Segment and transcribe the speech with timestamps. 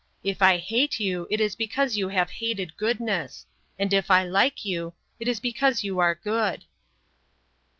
[0.23, 3.45] If I hate you it is because you have hated goodness.
[3.77, 6.63] And if I like you...it is because you are good."